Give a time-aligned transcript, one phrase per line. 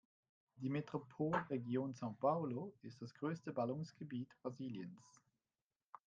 [0.55, 5.21] Die Metropolregion São Paulo ist das größte Ballungsgebiet Brasiliens.